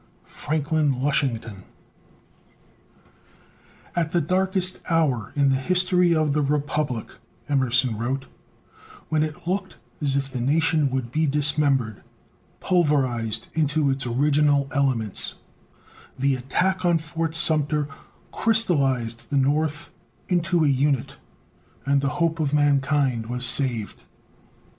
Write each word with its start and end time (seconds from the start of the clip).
FRANKLIN 0.25 0.99
LUSHINGTON. 0.99 1.63
"At 3.95 4.11
the 4.11 4.19
darkest 4.19 4.79
hour 4.89 5.31
in 5.35 5.49
the 5.49 5.59
history 5.59 6.15
of 6.15 6.33
the 6.33 6.41
republic," 6.41 7.11
Emerson 7.47 7.95
wrote, 7.99 8.25
"when 9.09 9.21
it 9.21 9.45
looked 9.47 9.77
as 10.01 10.15
if 10.15 10.27
the 10.27 10.41
nation 10.41 10.89
would 10.89 11.11
be 11.11 11.27
dismembered, 11.27 12.01
pulverized 12.61 13.49
into 13.53 13.91
its 13.91 14.07
original 14.07 14.67
elements, 14.73 15.35
the 16.17 16.33
attack 16.35 16.83
on 16.83 16.97
Fort 16.97 17.35
Sumter 17.35 17.87
crystallized 18.31 19.29
the 19.29 19.37
North 19.37 19.91
into 20.27 20.65
a 20.65 20.67
unit, 20.67 21.17
and 21.85 22.01
the 22.01 22.09
hope 22.17 22.39
of 22.39 22.55
mankind 22.55 23.27
was 23.27 23.45
saved." 23.45 24.01